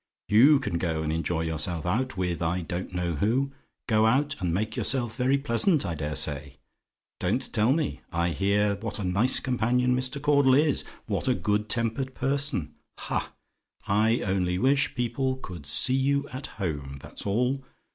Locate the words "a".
8.97-9.03, 11.27-11.35